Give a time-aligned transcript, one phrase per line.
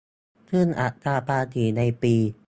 [0.51, 2.15] ซึ่งอัตราภาษีในปี